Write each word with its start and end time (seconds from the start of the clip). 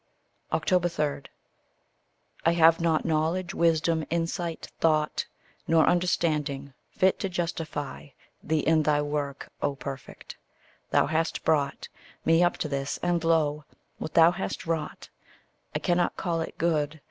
3. 0.49 1.21
I 2.43 2.51
have 2.53 2.81
not 2.81 3.05
knowledge, 3.05 3.53
wisdom, 3.53 4.03
insight, 4.09 4.71
thought, 4.79 5.27
Nor 5.67 5.85
understanding, 5.87 6.73
fit 6.89 7.19
to 7.19 7.29
justify 7.29 8.07
Thee 8.41 8.61
in 8.61 8.81
thy 8.81 9.03
work, 9.03 9.49
O 9.61 9.75
Perfect. 9.75 10.37
Thou 10.89 11.05
hast 11.05 11.43
brought 11.45 11.87
Me 12.25 12.41
up 12.43 12.57
to 12.57 12.67
this 12.67 12.97
and, 13.03 13.23
lo! 13.23 13.63
what 13.99 14.15
thou 14.15 14.31
hast 14.31 14.65
wrought, 14.65 15.09
I 15.75 15.77
cannot 15.77 16.17
call 16.17 16.41
it 16.41 16.57
good. 16.57 16.99